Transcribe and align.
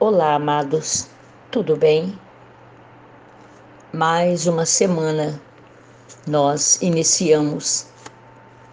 Olá, 0.00 0.36
amados, 0.36 1.08
tudo 1.50 1.74
bem? 1.74 2.16
Mais 3.92 4.46
uma 4.46 4.64
semana 4.64 5.42
nós 6.24 6.80
iniciamos. 6.80 7.86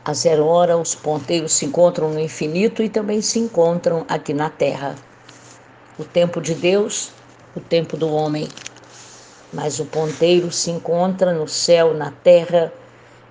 A 0.05 0.13
zero 0.13 0.45
hora, 0.45 0.77
os 0.77 0.93
ponteiros 0.93 1.53
se 1.53 1.65
encontram 1.65 2.11
no 2.11 2.19
infinito 2.19 2.83
e 2.83 2.89
também 2.89 3.23
se 3.23 3.39
encontram 3.39 4.05
aqui 4.07 4.35
na 4.35 4.51
terra. 4.51 4.93
O 5.97 6.03
tempo 6.03 6.39
de 6.39 6.53
Deus, 6.53 7.09
o 7.55 7.59
tempo 7.59 7.97
do 7.97 8.07
homem. 8.13 8.47
Mas 9.51 9.79
o 9.79 9.85
ponteiro 9.85 10.51
se 10.51 10.69
encontra 10.69 11.33
no 11.33 11.47
céu, 11.47 11.95
na 11.95 12.11
terra, 12.11 12.71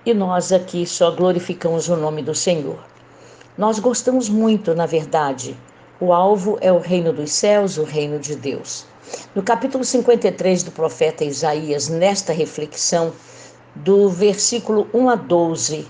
e 0.05 0.13
nós 0.13 0.51
aqui 0.51 0.85
só 0.85 1.11
glorificamos 1.11 1.87
o 1.87 1.95
nome 1.95 2.21
do 2.21 2.35
Senhor. 2.35 2.77
Nós 3.57 3.79
gostamos 3.79 4.27
muito, 4.27 4.75
na 4.75 4.85
verdade, 4.85 5.57
o 5.99 6.11
alvo 6.11 6.57
é 6.61 6.71
o 6.71 6.79
reino 6.79 7.13
dos 7.13 7.31
céus, 7.31 7.77
o 7.77 7.83
reino 7.83 8.19
de 8.19 8.35
Deus. 8.35 8.85
No 9.33 9.43
capítulo 9.43 9.83
53 9.83 10.63
do 10.63 10.71
profeta 10.71 11.23
Isaías, 11.23 11.87
nesta 11.87 12.33
reflexão, 12.33 13.13
do 13.75 14.09
versículo 14.09 14.87
1 14.93 15.09
a 15.09 15.15
12, 15.15 15.87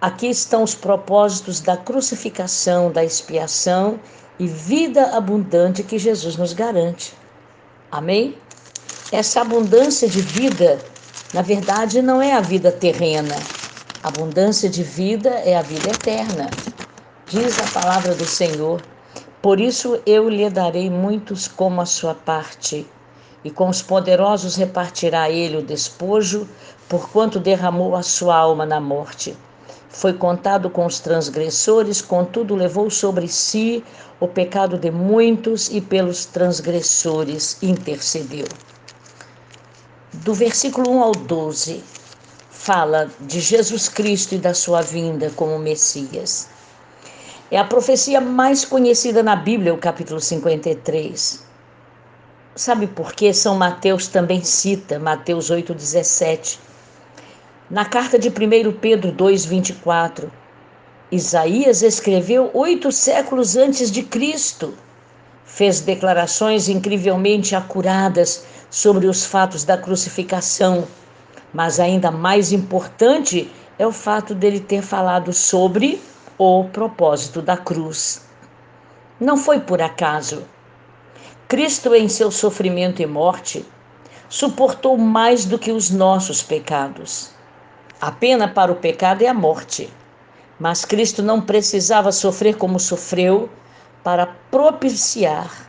aqui 0.00 0.28
estão 0.28 0.62
os 0.62 0.74
propósitos 0.74 1.60
da 1.60 1.76
crucificação, 1.76 2.90
da 2.90 3.04
expiação 3.04 3.98
e 4.38 4.46
vida 4.46 5.16
abundante 5.16 5.82
que 5.82 5.98
Jesus 5.98 6.36
nos 6.36 6.52
garante. 6.52 7.14
Amém? 7.90 8.36
Essa 9.10 9.40
abundância 9.40 10.08
de 10.08 10.20
vida, 10.20 10.78
na 11.34 11.42
verdade, 11.42 12.00
não 12.00 12.22
é 12.22 12.32
a 12.32 12.40
vida 12.40 12.70
terrena. 12.70 13.34
A 14.02 14.08
abundância 14.08 14.68
de 14.68 14.82
vida 14.82 15.30
é 15.30 15.56
a 15.56 15.62
vida 15.62 15.88
eterna. 15.88 16.48
Diz 17.30 17.58
a 17.58 17.78
palavra 17.78 18.14
do 18.14 18.24
Senhor: 18.24 18.80
Por 19.42 19.60
isso 19.60 20.00
eu 20.06 20.30
lhe 20.30 20.48
darei 20.48 20.88
muitos 20.88 21.46
como 21.46 21.78
a 21.82 21.84
sua 21.84 22.14
parte, 22.14 22.86
e 23.44 23.50
com 23.50 23.68
os 23.68 23.82
poderosos 23.82 24.56
repartirá 24.56 25.28
ele 25.28 25.58
o 25.58 25.62
despojo, 25.62 26.48
porquanto 26.88 27.38
derramou 27.38 27.94
a 27.94 28.02
sua 28.02 28.34
alma 28.34 28.64
na 28.64 28.80
morte. 28.80 29.36
Foi 29.90 30.14
contado 30.14 30.70
com 30.70 30.86
os 30.86 31.00
transgressores, 31.00 32.00
contudo 32.00 32.56
levou 32.56 32.88
sobre 32.88 33.28
si 33.28 33.84
o 34.18 34.26
pecado 34.26 34.78
de 34.78 34.90
muitos 34.90 35.68
e 35.68 35.82
pelos 35.82 36.24
transgressores 36.24 37.58
intercedeu. 37.60 38.46
Do 40.14 40.32
versículo 40.32 40.92
1 40.92 41.02
ao 41.02 41.12
12, 41.12 41.84
fala 42.50 43.10
de 43.20 43.38
Jesus 43.38 43.86
Cristo 43.86 44.34
e 44.34 44.38
da 44.38 44.54
sua 44.54 44.80
vinda 44.80 45.30
como 45.36 45.58
Messias. 45.58 46.48
É 47.50 47.56
a 47.56 47.64
profecia 47.64 48.20
mais 48.20 48.62
conhecida 48.62 49.22
na 49.22 49.34
Bíblia, 49.34 49.72
o 49.72 49.78
capítulo 49.78 50.20
53. 50.20 51.42
Sabe 52.54 52.86
por 52.86 53.14
quê? 53.14 53.32
São 53.32 53.56
Mateus 53.56 54.06
também 54.06 54.44
cita, 54.44 54.98
Mateus 54.98 55.50
8,17. 55.50 56.58
Na 57.70 57.86
carta 57.86 58.18
de 58.18 58.28
1 58.28 58.72
Pedro 58.72 59.12
2,24, 59.12 60.28
Isaías 61.10 61.80
escreveu 61.80 62.50
oito 62.52 62.92
séculos 62.92 63.56
antes 63.56 63.90
de 63.90 64.02
Cristo. 64.02 64.74
Fez 65.46 65.80
declarações 65.80 66.68
incrivelmente 66.68 67.56
acuradas 67.56 68.44
sobre 68.68 69.06
os 69.06 69.24
fatos 69.24 69.64
da 69.64 69.78
crucificação, 69.78 70.86
mas 71.54 71.80
ainda 71.80 72.10
mais 72.10 72.52
importante 72.52 73.50
é 73.78 73.86
o 73.86 73.92
fato 73.92 74.34
dele 74.34 74.60
ter 74.60 74.82
falado 74.82 75.32
sobre 75.32 75.98
o 76.38 76.64
propósito 76.64 77.42
da 77.42 77.56
cruz. 77.56 78.24
Não 79.18 79.36
foi 79.36 79.58
por 79.58 79.82
acaso. 79.82 80.44
Cristo, 81.48 81.92
em 81.96 82.08
seu 82.08 82.30
sofrimento 82.30 83.02
e 83.02 83.06
morte, 83.06 83.66
suportou 84.28 84.96
mais 84.96 85.44
do 85.44 85.58
que 85.58 85.72
os 85.72 85.90
nossos 85.90 86.40
pecados. 86.40 87.30
A 88.00 88.12
pena 88.12 88.46
para 88.46 88.70
o 88.70 88.76
pecado 88.76 89.22
é 89.22 89.26
a 89.26 89.34
morte, 89.34 89.92
mas 90.60 90.84
Cristo 90.84 91.24
não 91.24 91.40
precisava 91.40 92.12
sofrer 92.12 92.56
como 92.56 92.78
sofreu 92.78 93.50
para 94.04 94.26
propiciar 94.48 95.68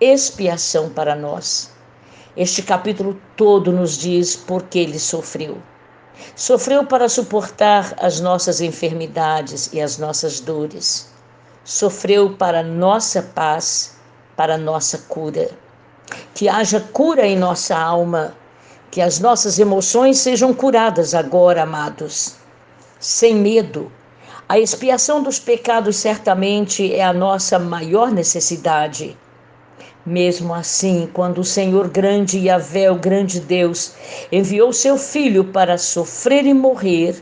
expiação 0.00 0.90
para 0.90 1.16
nós. 1.16 1.72
Este 2.36 2.62
capítulo 2.62 3.20
todo 3.36 3.72
nos 3.72 3.98
diz 3.98 4.36
por 4.36 4.62
que 4.64 4.78
ele 4.78 5.00
sofreu. 5.00 5.60
Sofreu 6.34 6.84
para 6.84 7.08
suportar 7.08 7.94
as 7.98 8.20
nossas 8.20 8.60
enfermidades 8.60 9.70
e 9.72 9.80
as 9.80 9.98
nossas 9.98 10.40
dores. 10.40 11.08
Sofreu 11.64 12.30
para 12.36 12.62
nossa 12.62 13.22
paz, 13.22 13.96
para 14.36 14.56
nossa 14.56 14.98
cura. 15.08 15.50
Que 16.34 16.48
haja 16.48 16.80
cura 16.80 17.26
em 17.26 17.36
nossa 17.36 17.76
alma, 17.76 18.34
que 18.90 19.00
as 19.00 19.18
nossas 19.18 19.58
emoções 19.58 20.18
sejam 20.18 20.54
curadas 20.54 21.14
agora, 21.14 21.62
amados. 21.62 22.36
Sem 23.00 23.34
medo. 23.34 23.90
A 24.48 24.58
expiação 24.58 25.22
dos 25.22 25.40
pecados 25.40 25.96
certamente 25.96 26.94
é 26.94 27.04
a 27.04 27.12
nossa 27.12 27.58
maior 27.58 28.12
necessidade. 28.12 29.18
Mesmo 30.06 30.54
assim, 30.54 31.10
quando 31.12 31.38
o 31.38 31.44
Senhor 31.44 31.88
grande 31.88 32.38
Yahvé, 32.38 32.88
o 32.92 32.94
grande 32.94 33.40
Deus, 33.40 33.92
enviou 34.30 34.72
seu 34.72 34.96
filho 34.96 35.42
para 35.46 35.76
sofrer 35.76 36.46
e 36.46 36.54
morrer, 36.54 37.20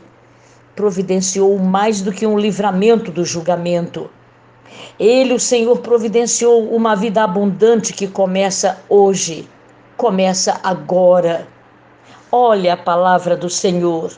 providenciou 0.75 1.57
mais 1.57 2.01
do 2.01 2.11
que 2.11 2.27
um 2.27 2.37
livramento 2.37 3.11
do 3.11 3.25
julgamento. 3.25 4.07
Ele, 4.99 5.33
o 5.33 5.39
Senhor, 5.39 5.79
providenciou 5.79 6.69
uma 6.69 6.95
vida 6.95 7.23
abundante 7.23 7.91
que 7.91 8.07
começa 8.07 8.77
hoje, 8.87 9.49
começa 9.97 10.59
agora. 10.61 11.47
Olha 12.31 12.73
a 12.73 12.77
palavra 12.77 13.35
do 13.35 13.49
Senhor. 13.49 14.11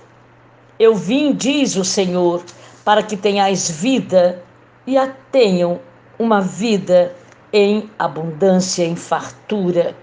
Eu 0.78 0.94
vim, 0.94 1.32
diz 1.32 1.78
o 1.78 1.86
Senhor, 1.86 2.44
para 2.84 3.02
que 3.02 3.16
tenhais 3.16 3.70
vida 3.70 4.44
e 4.86 4.98
a 4.98 5.08
tenham 5.32 5.80
uma 6.20 6.42
vida 6.42 7.16
em 7.52 7.90
abundância, 7.98 8.84
em 8.84 8.96
fartura, 8.96 9.96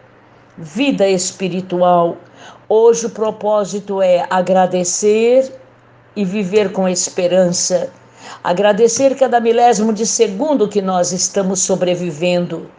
vida 0.57 1.09
espiritual. 1.09 2.17
Hoje 2.69 3.07
o 3.07 3.11
propósito 3.11 4.01
é 4.01 4.27
agradecer 4.31 5.53
e 6.17 6.25
viver 6.25 6.73
com 6.73 6.89
esperança. 6.89 7.91
Agradecer 8.43 9.17
cada 9.17 9.41
milésimo 9.41 9.93
de 9.93 10.07
segundo 10.07 10.69
que 10.69 10.81
nós 10.81 11.13
estamos 11.13 11.61
sobrevivendo. 11.61 12.71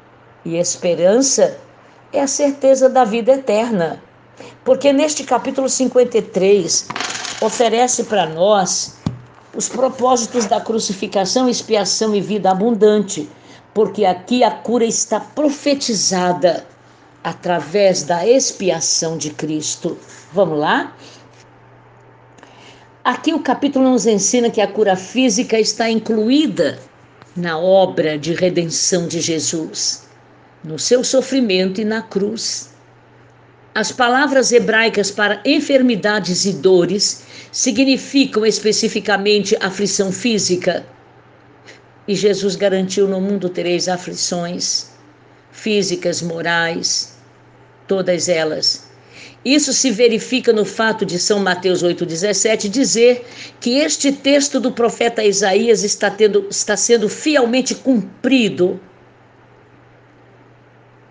E 0.44 0.58
esperança 0.58 1.58
é 2.12 2.22
a 2.22 2.28
certeza 2.28 2.90
da 2.90 3.04
vida 3.04 3.34
eterna. 3.34 4.02
Porque 4.64 4.92
neste 4.92 5.24
capítulo 5.24 5.70
53 5.70 6.88
oferece 7.42 8.04
para 8.06 8.26
nós 8.26 8.98
os 9.56 9.70
propósitos 9.70 10.46
da 10.46 10.60
crucificação, 10.60 11.48
expiação 11.48 12.16
e 12.16 12.22
vida 12.22 12.52
abundante 12.52 13.30
porque 13.76 14.06
aqui 14.06 14.42
a 14.42 14.50
cura 14.50 14.86
está 14.86 15.20
profetizada 15.20 16.66
através 17.22 18.04
da 18.04 18.26
expiação 18.26 19.18
de 19.18 19.32
Cristo. 19.32 19.98
Vamos 20.32 20.58
lá? 20.58 20.96
Aqui 23.04 23.34
o 23.34 23.40
capítulo 23.42 23.90
nos 23.90 24.06
ensina 24.06 24.50
que 24.50 24.62
a 24.62 24.68
cura 24.68 24.96
física 24.96 25.60
está 25.60 25.90
incluída 25.90 26.80
na 27.36 27.60
obra 27.60 28.18
de 28.18 28.34
redenção 28.34 29.10
de 29.10 29.20
Jesus, 29.20 30.08
no 30.64 30.80
seu 30.80 31.04
sofrimento 31.04 31.82
e 31.82 31.86
na 31.86 32.02
cruz. 32.02 32.70
As 33.76 33.92
palavras 33.92 34.54
hebraicas 34.54 35.12
para 35.12 35.42
enfermidades 35.44 36.46
e 36.46 36.54
dores 36.54 37.26
significam 37.52 38.46
especificamente 38.46 39.54
aflição 39.60 40.14
física 40.14 40.95
e 42.08 42.16
Jesus 42.16 42.56
garantiu: 42.56 43.08
no 43.08 43.20
mundo 43.20 43.50
tereis 43.50 43.88
aflições 43.88 44.92
físicas, 45.52 46.22
morais, 46.22 47.18
todas 47.88 48.30
elas. 48.30 48.86
Isso 49.44 49.72
se 49.72 49.92
verifica 49.92 50.52
no 50.52 50.66
fato 50.66 51.06
de 51.06 51.20
São 51.20 51.40
Mateus 51.40 51.84
8,17 51.84 52.68
dizer 52.68 53.26
que 53.60 53.78
este 53.78 54.12
texto 54.12 54.60
do 54.60 54.72
profeta 54.72 55.24
Isaías 55.24 55.84
está, 55.84 56.10
tendo, 56.10 56.48
está 56.50 56.76
sendo 56.76 57.08
fielmente 57.08 57.76
cumprido 57.76 58.80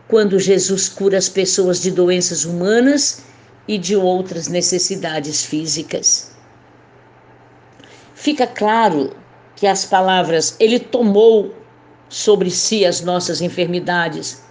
quando 0.09 0.39
Jesus 0.39 0.89
cura 0.89 1.17
as 1.17 1.29
pessoas 1.29 1.81
de 1.81 1.93
doenças 1.93 2.45
humanas 2.45 3.23
e 3.69 3.79
de 3.79 3.97
outras 3.97 4.49
necessidades 4.49 5.45
físicas. 5.45 6.33
Fica 8.15 8.47
claro 8.47 9.17
que 9.57 9.67
as 9.67 9.85
palavras 9.85 10.57
Ele 10.59 10.79
tomou 10.79 11.55
sobre 12.09 12.51
si 12.51 12.85
as 12.85 13.01
nossas 13.01 13.41
enfermidades, 13.41 14.43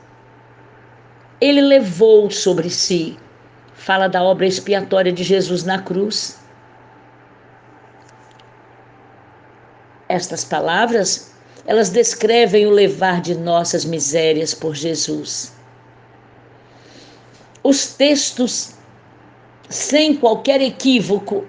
Ele 1.40 1.62
levou 1.62 2.30
sobre 2.30 2.70
si, 2.70 3.18
fala 3.74 4.08
da 4.08 4.22
obra 4.24 4.46
expiatória 4.46 5.12
de 5.12 5.24
Jesus 5.24 5.64
na 5.64 5.82
cruz. 5.82 6.40
Estas 10.08 10.44
palavras 10.44 11.34
elas 11.66 11.90
descrevem 11.90 12.66
o 12.66 12.72
levar 12.72 13.22
de 13.22 13.36
nossas 13.36 13.86
misérias 13.86 14.54
por 14.54 14.76
Jesus. 14.76 15.54
Os 17.64 17.94
textos, 17.94 18.74
sem 19.70 20.18
qualquer 20.18 20.62
equívoco, 20.62 21.46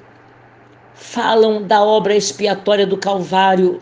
falam 1.04 1.62
da 1.62 1.84
obra 1.84 2.16
expiatória 2.16 2.86
do 2.86 2.96
Calvário, 2.96 3.78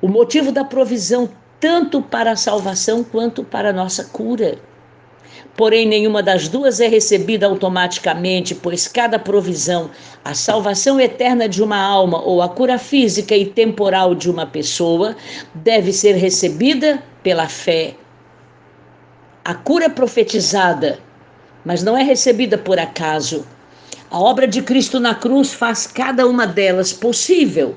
o 0.00 0.06
motivo 0.06 0.52
da 0.52 0.64
provisão 0.64 1.28
tanto 1.58 2.00
para 2.00 2.30
a 2.30 2.36
salvação 2.36 3.02
quanto 3.02 3.42
para 3.42 3.70
a 3.70 3.72
nossa 3.72 4.04
cura. 4.04 4.56
Porém, 5.56 5.86
nenhuma 5.86 6.22
das 6.22 6.46
duas 6.46 6.78
é 6.78 6.86
recebida 6.86 7.46
automaticamente, 7.46 8.54
pois 8.54 8.86
cada 8.86 9.18
provisão, 9.18 9.90
a 10.24 10.32
salvação 10.32 11.00
eterna 11.00 11.48
de 11.48 11.60
uma 11.60 11.76
alma 11.76 12.22
ou 12.22 12.40
a 12.40 12.48
cura 12.48 12.78
física 12.78 13.36
e 13.36 13.44
temporal 13.44 14.14
de 14.14 14.30
uma 14.30 14.46
pessoa, 14.46 15.16
deve 15.52 15.92
ser 15.92 16.12
recebida 16.12 17.02
pela 17.20 17.48
fé. 17.48 17.94
A 19.44 19.54
cura 19.54 19.90
profetizada, 19.90 21.00
mas 21.64 21.82
não 21.82 21.98
é 21.98 22.04
recebida 22.04 22.56
por 22.56 22.78
acaso. 22.78 23.44
A 24.10 24.18
obra 24.18 24.46
de 24.46 24.62
Cristo 24.62 24.98
na 24.98 25.14
cruz 25.14 25.52
faz 25.52 25.86
cada 25.86 26.26
uma 26.26 26.46
delas 26.46 26.92
possível. 26.92 27.76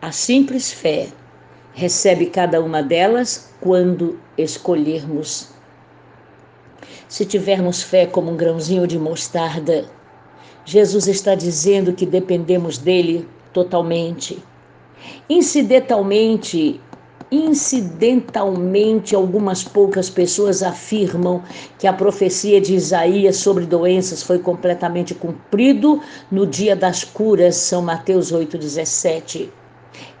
A 0.00 0.12
simples 0.12 0.72
fé 0.72 1.08
recebe 1.72 2.26
cada 2.26 2.60
uma 2.60 2.82
delas 2.82 3.50
quando 3.60 4.18
escolhermos 4.36 5.48
se 7.08 7.24
tivermos 7.24 7.82
fé 7.82 8.06
como 8.06 8.30
um 8.30 8.36
grãozinho 8.36 8.86
de 8.86 8.98
mostarda. 8.98 9.86
Jesus 10.64 11.08
está 11.08 11.34
dizendo 11.34 11.94
que 11.94 12.04
dependemos 12.04 12.76
dele 12.76 13.26
totalmente. 13.52 14.38
Incidentalmente, 15.28 16.80
incidentalmente, 17.30 19.14
algumas 19.14 19.62
poucas 19.62 20.08
pessoas 20.08 20.62
afirmam 20.62 21.42
que 21.78 21.86
a 21.86 21.92
profecia 21.92 22.60
de 22.60 22.74
Isaías 22.74 23.36
sobre 23.36 23.66
doenças 23.66 24.22
foi 24.22 24.38
completamente 24.38 25.14
cumprido 25.14 26.00
no 26.30 26.46
dia 26.46 26.74
das 26.74 27.04
curas, 27.04 27.56
São 27.56 27.82
Mateus 27.82 28.32
8:17. 28.32 29.50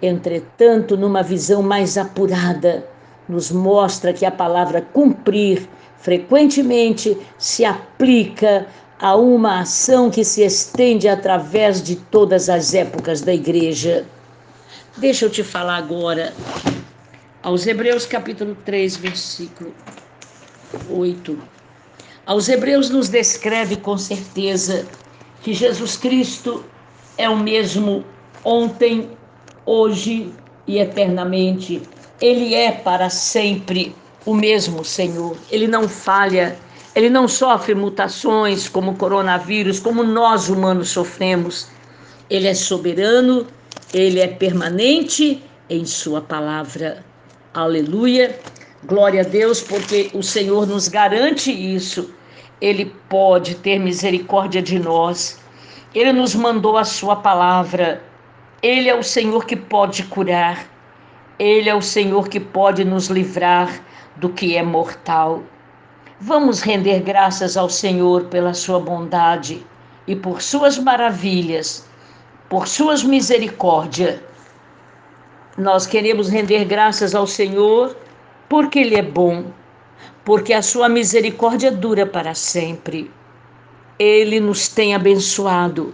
Entretanto, 0.02 0.96
numa 0.96 1.22
visão 1.22 1.62
mais 1.62 1.96
apurada, 1.96 2.86
nos 3.28 3.50
mostra 3.50 4.12
que 4.12 4.24
a 4.24 4.30
palavra 4.30 4.80
cumprir 4.80 5.68
frequentemente 5.98 7.16
se 7.36 7.64
aplica 7.64 8.66
a 8.98 9.14
uma 9.14 9.60
ação 9.60 10.10
que 10.10 10.24
se 10.24 10.42
estende 10.42 11.08
através 11.08 11.82
de 11.82 11.96
todas 11.96 12.48
as 12.48 12.74
épocas 12.74 13.20
da 13.20 13.32
igreja. 13.32 14.04
Deixa 14.96 15.26
eu 15.26 15.30
te 15.30 15.44
falar 15.44 15.76
agora 15.76 16.32
aos 17.48 17.66
Hebreus 17.66 18.04
capítulo 18.04 18.54
3, 18.66 18.98
versículo 18.98 19.72
8. 20.90 21.38
Aos 22.26 22.46
Hebreus 22.46 22.90
nos 22.90 23.08
descreve 23.08 23.76
com 23.76 23.96
certeza 23.96 24.86
que 25.40 25.54
Jesus 25.54 25.96
Cristo 25.96 26.62
é 27.16 27.26
o 27.26 27.38
mesmo 27.38 28.04
ontem, 28.44 29.08
hoje 29.64 30.30
e 30.66 30.76
eternamente. 30.76 31.80
Ele 32.20 32.54
é 32.54 32.70
para 32.70 33.08
sempre 33.08 33.96
o 34.26 34.34
mesmo 34.34 34.84
Senhor. 34.84 35.34
Ele 35.50 35.66
não 35.66 35.88
falha, 35.88 36.54
ele 36.94 37.08
não 37.08 37.26
sofre 37.26 37.74
mutações 37.74 38.68
como 38.68 38.90
o 38.90 38.96
coronavírus, 38.96 39.80
como 39.80 40.04
nós 40.04 40.50
humanos 40.50 40.90
sofremos. 40.90 41.66
Ele 42.28 42.46
é 42.46 42.52
soberano, 42.52 43.46
ele 43.94 44.20
é 44.20 44.28
permanente 44.28 45.42
em 45.70 45.86
Sua 45.86 46.20
palavra. 46.20 47.07
Aleluia. 47.58 48.38
Glória 48.84 49.22
a 49.22 49.24
Deus, 49.24 49.60
porque 49.60 50.12
o 50.14 50.22
Senhor 50.22 50.64
nos 50.64 50.86
garante 50.86 51.50
isso. 51.50 52.14
Ele 52.60 52.94
pode 53.08 53.56
ter 53.56 53.80
misericórdia 53.80 54.62
de 54.62 54.78
nós. 54.78 55.40
Ele 55.92 56.12
nos 56.12 56.36
mandou 56.36 56.76
a 56.76 56.84
Sua 56.84 57.16
palavra. 57.16 58.00
Ele 58.62 58.88
é 58.88 58.94
o 58.94 59.02
Senhor 59.02 59.44
que 59.44 59.56
pode 59.56 60.04
curar. 60.04 60.68
Ele 61.36 61.68
é 61.68 61.74
o 61.74 61.82
Senhor 61.82 62.28
que 62.28 62.38
pode 62.38 62.84
nos 62.84 63.08
livrar 63.08 63.84
do 64.14 64.28
que 64.28 64.56
é 64.56 64.62
mortal. 64.62 65.42
Vamos 66.20 66.60
render 66.60 67.00
graças 67.00 67.56
ao 67.56 67.68
Senhor 67.68 68.26
pela 68.26 68.54
sua 68.54 68.78
bondade 68.78 69.66
e 70.06 70.14
por 70.14 70.40
suas 70.42 70.78
maravilhas, 70.78 71.84
por 72.48 72.68
suas 72.68 73.02
misericórdias. 73.02 74.27
Nós 75.58 75.88
queremos 75.88 76.28
render 76.28 76.64
graças 76.64 77.16
ao 77.16 77.26
Senhor 77.26 77.96
porque 78.48 78.78
Ele 78.78 78.94
é 78.94 79.02
bom, 79.02 79.46
porque 80.24 80.52
a 80.52 80.62
sua 80.62 80.88
misericórdia 80.88 81.72
dura 81.72 82.06
para 82.06 82.32
sempre. 82.32 83.10
Ele 83.98 84.38
nos 84.38 84.68
tem 84.68 84.94
abençoado. 84.94 85.92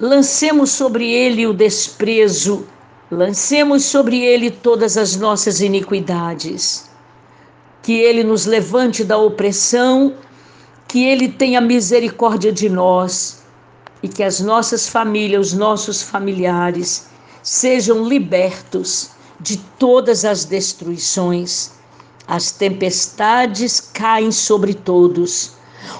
Lancemos 0.00 0.70
sobre 0.70 1.12
Ele 1.12 1.46
o 1.46 1.52
desprezo, 1.52 2.66
lancemos 3.10 3.84
sobre 3.84 4.24
Ele 4.24 4.50
todas 4.50 4.96
as 4.96 5.14
nossas 5.14 5.60
iniquidades 5.60 6.88
que 7.82 8.00
Ele 8.00 8.24
nos 8.24 8.46
levante 8.46 9.04
da 9.04 9.18
opressão, 9.18 10.14
que 10.88 11.04
Ele 11.04 11.28
tenha 11.28 11.60
misericórdia 11.60 12.50
de 12.50 12.70
nós 12.70 13.44
e 14.02 14.08
que 14.08 14.22
as 14.22 14.40
nossas 14.40 14.88
famílias, 14.88 15.48
os 15.48 15.52
nossos 15.52 16.02
familiares 16.02 17.08
sejam 17.46 18.04
libertos 18.08 19.10
de 19.38 19.56
todas 19.78 20.24
as 20.24 20.44
destruições. 20.44 21.70
As 22.26 22.50
tempestades 22.50 23.78
caem 23.78 24.32
sobre 24.32 24.74
todos. 24.74 25.52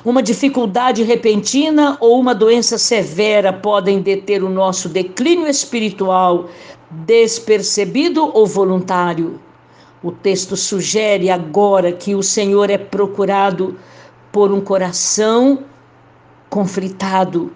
Uma 0.05 0.25
dificuldade 0.25 1.05
repentina 1.05 1.97
ou 2.01 2.19
uma 2.19 2.35
doença 2.35 2.77
severa 2.77 3.53
podem 3.53 4.03
deter 4.03 4.43
o 4.43 4.49
nosso 4.49 4.89
declínio 4.89 5.47
espiritual, 5.47 6.51
despercebido 6.91 8.29
ou 8.37 8.45
voluntário. 8.45 9.41
O 10.03 10.11
texto 10.11 10.57
sugere 10.57 11.31
agora 11.31 11.93
que 11.93 12.17
o 12.17 12.25
Senhor 12.25 12.71
é 12.71 12.79
procurado 12.79 13.79
por 14.33 14.51
um 14.51 14.61
coração 14.61 15.61
conflitado, 16.51 17.53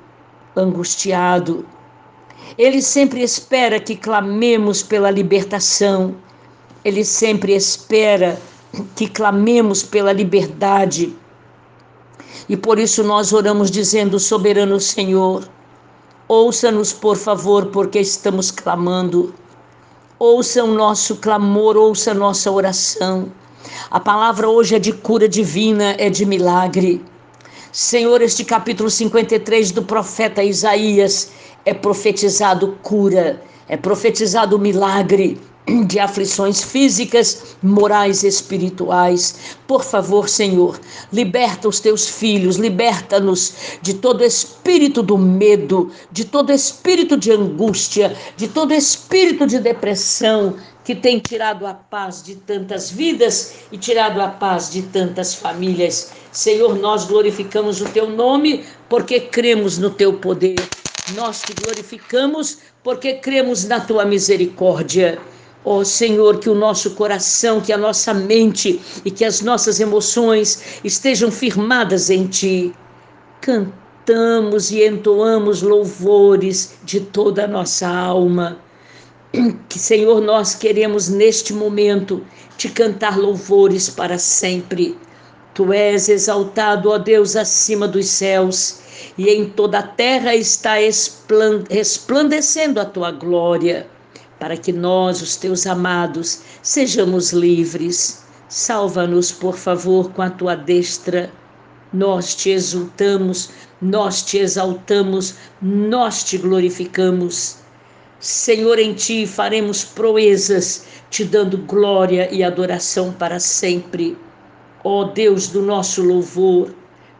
angustiado. 0.56 1.66
Ele 2.58 2.82
sempre 2.82 3.22
espera 3.22 3.80
que 3.80 3.96
clamemos 3.96 4.82
pela 4.82 5.10
libertação. 5.10 6.14
Ele 6.84 7.04
sempre 7.04 7.54
espera 7.54 8.40
que 8.96 9.08
clamemos 9.08 9.82
pela 9.82 10.12
liberdade. 10.12 11.14
E 12.48 12.56
por 12.56 12.78
isso 12.78 13.02
nós 13.02 13.32
oramos 13.32 13.70
dizendo: 13.70 14.18
Soberano 14.18 14.80
Senhor, 14.80 15.48
ouça-nos, 16.28 16.92
por 16.92 17.16
favor, 17.16 17.66
porque 17.66 18.00
estamos 18.00 18.50
clamando. 18.50 19.34
Ouça 20.18 20.62
o 20.62 20.74
nosso 20.74 21.16
clamor, 21.16 21.76
ouça 21.76 22.10
a 22.10 22.14
nossa 22.14 22.50
oração. 22.50 23.32
A 23.90 23.98
palavra 23.98 24.48
hoje 24.48 24.74
é 24.74 24.78
de 24.78 24.92
cura 24.92 25.28
divina, 25.28 25.94
é 25.98 26.10
de 26.10 26.26
milagre. 26.26 27.02
Senhor, 27.72 28.20
este 28.20 28.44
capítulo 28.44 28.90
53 28.90 29.70
do 29.70 29.82
profeta 29.84 30.42
Isaías 30.42 31.30
é 31.64 31.72
profetizado 31.72 32.76
cura, 32.82 33.40
é 33.68 33.76
profetizado 33.76 34.58
milagre 34.58 35.40
de 35.86 36.00
aflições 36.00 36.64
físicas, 36.64 37.56
morais 37.62 38.24
e 38.24 38.26
espirituais. 38.26 39.56
Por 39.68 39.84
favor, 39.84 40.28
Senhor, 40.28 40.80
liberta 41.12 41.68
os 41.68 41.78
teus 41.78 42.08
filhos, 42.08 42.56
liberta-nos 42.56 43.54
de 43.80 43.94
todo 43.94 44.24
espírito 44.24 45.00
do 45.00 45.16
medo, 45.16 45.92
de 46.10 46.24
todo 46.24 46.52
espírito 46.52 47.16
de 47.16 47.30
angústia, 47.30 48.16
de 48.36 48.48
todo 48.48 48.74
espírito 48.74 49.46
de 49.46 49.60
depressão 49.60 50.56
que 50.84 50.94
tem 50.94 51.18
tirado 51.18 51.66
a 51.66 51.74
paz 51.74 52.22
de 52.22 52.36
tantas 52.36 52.90
vidas 52.90 53.54
e 53.70 53.78
tirado 53.78 54.20
a 54.20 54.28
paz 54.28 54.70
de 54.70 54.82
tantas 54.82 55.34
famílias. 55.34 56.12
Senhor, 56.32 56.76
nós 56.76 57.04
glorificamos 57.04 57.80
o 57.80 57.88
teu 57.88 58.08
nome 58.08 58.64
porque 58.88 59.20
cremos 59.20 59.78
no 59.78 59.90
teu 59.90 60.14
poder. 60.14 60.56
Nós 61.14 61.42
te 61.42 61.52
glorificamos 61.54 62.58
porque 62.82 63.14
cremos 63.14 63.64
na 63.64 63.80
tua 63.80 64.04
misericórdia. 64.04 65.18
Ó 65.64 65.78
oh, 65.78 65.84
Senhor, 65.84 66.38
que 66.38 66.48
o 66.48 66.54
nosso 66.54 66.92
coração, 66.92 67.60
que 67.60 67.72
a 67.72 67.76
nossa 67.76 68.14
mente 68.14 68.80
e 69.04 69.10
que 69.10 69.24
as 69.24 69.42
nossas 69.42 69.78
emoções 69.78 70.80
estejam 70.82 71.30
firmadas 71.30 72.08
em 72.08 72.26
Ti. 72.26 72.72
Cantamos 73.42 74.70
e 74.70 74.86
entoamos 74.86 75.60
louvores 75.60 76.76
de 76.82 77.00
toda 77.00 77.44
a 77.44 77.48
nossa 77.48 77.86
alma. 77.86 78.58
Que, 79.68 79.78
Senhor, 79.78 80.20
nós 80.20 80.54
queremos 80.54 81.08
neste 81.08 81.52
momento 81.52 82.24
te 82.56 82.68
cantar 82.68 83.16
louvores 83.18 83.88
para 83.88 84.18
sempre. 84.18 84.98
Tu 85.54 85.72
és 85.72 86.08
exaltado, 86.08 86.90
ó 86.90 86.98
Deus, 86.98 87.36
acima 87.36 87.86
dos 87.86 88.06
céus, 88.06 88.80
e 89.16 89.28
em 89.28 89.48
toda 89.50 89.78
a 89.78 89.82
terra 89.86 90.34
está 90.34 90.74
resplandecendo 91.70 92.80
a 92.80 92.84
tua 92.84 93.10
glória. 93.10 93.88
para 94.40 94.56
que 94.56 94.72
nós, 94.72 95.20
os 95.20 95.36
teus 95.36 95.66
amados, 95.66 96.40
sejamos 96.62 97.30
livres. 97.30 98.24
Salva-nos, 98.48 99.30
por 99.30 99.56
favor, 99.56 100.10
com 100.12 100.22
a 100.22 100.30
tua 100.30 100.56
destra. 100.56 101.30
Nós 101.92 102.34
te 102.34 102.50
exultamos, 102.50 103.50
nós 103.82 104.22
te 104.22 104.38
exaltamos, 104.38 105.34
nós 105.60 106.24
te 106.24 106.38
glorificamos. 106.38 107.59
Senhor, 108.20 108.78
em 108.78 108.92
ti 108.92 109.26
faremos 109.26 109.82
proezas, 109.82 110.84
te 111.08 111.24
dando 111.24 111.56
glória 111.56 112.28
e 112.30 112.44
adoração 112.44 113.12
para 113.12 113.40
sempre. 113.40 114.14
Ó 114.84 115.04
Deus 115.04 115.48
do 115.48 115.62
nosso 115.62 116.02
louvor, 116.02 116.74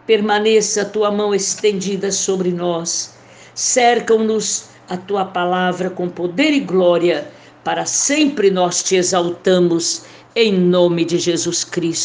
permaneça 0.07 0.83
a 0.83 0.85
tua 0.85 1.11
mão 1.11 1.35
estendida 1.35 2.13
sobre 2.13 2.53
nós. 2.53 3.15
Cercam-nos 3.55 4.67
a 4.91 4.97
tua 4.99 5.25
palavra 5.25 5.89
com 5.89 6.07
poder 6.07 6.53
e 6.53 6.61
glória. 6.61 7.31
Para 7.65 7.87
sempre 7.87 8.51
nós 8.51 8.83
te 8.83 8.97
exaltamos, 8.97 10.05
em 10.37 10.53
nome 10.53 11.07
de 11.07 11.19
Jesus 11.19 11.65
Cristo. 11.65 11.99